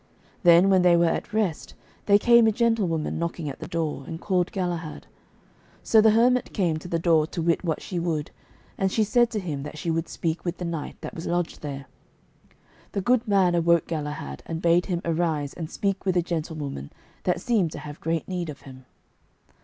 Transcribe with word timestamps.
Then 0.41 0.71
when 0.71 0.81
they 0.81 0.97
were 0.97 1.05
at 1.05 1.31
rest, 1.31 1.75
there 2.07 2.17
came 2.17 2.47
a 2.47 2.51
gentlewoman 2.51 3.19
knocking 3.19 3.47
at 3.49 3.59
the 3.59 3.67
door, 3.67 4.03
and 4.07 4.19
called 4.19 4.51
Galahad. 4.51 5.05
So 5.83 6.01
the 6.01 6.09
hermit 6.09 6.53
came 6.53 6.77
to 6.77 6.87
the 6.87 6.97
door 6.97 7.27
to 7.27 7.39
wit 7.39 7.63
what 7.63 7.83
she 7.83 7.99
would, 7.99 8.31
and 8.79 8.91
she 8.91 9.03
said 9.03 9.29
to 9.29 9.39
him 9.39 9.61
that 9.61 9.77
she 9.77 9.91
would 9.91 10.09
speak 10.09 10.43
with 10.43 10.57
the 10.57 10.65
knight 10.65 10.95
that 11.01 11.13
was 11.13 11.27
lodged 11.27 11.61
there. 11.61 11.85
The 12.93 13.01
good 13.01 13.27
man 13.27 13.53
awoke 13.53 13.85
Galahad, 13.85 14.41
and 14.47 14.59
bade 14.59 14.87
him 14.87 15.01
arise 15.05 15.53
and 15.53 15.69
speak 15.69 16.03
with 16.03 16.17
a 16.17 16.23
gentlewoman 16.23 16.91
that 17.25 17.39
seemed 17.39 17.71
to 17.73 17.77
have 17.85 18.01
great 18.01 18.27
need 18.27 18.49
of 18.49 18.61
him. 18.61 18.85